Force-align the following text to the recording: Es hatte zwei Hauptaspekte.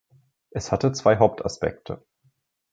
Es 0.49 0.71
hatte 0.71 0.93
zwei 0.93 1.17
Hauptaspekte. 1.19 2.03